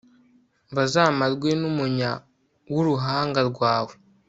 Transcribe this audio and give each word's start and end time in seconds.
bazamarwe 0.75 1.49
n'umunya 1.61 2.11
w'uruhanga 2.73 3.39
rwawe 3.49 3.93